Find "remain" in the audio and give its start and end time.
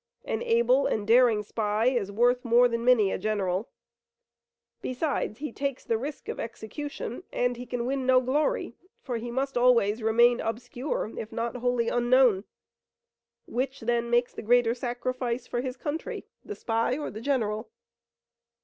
10.01-10.39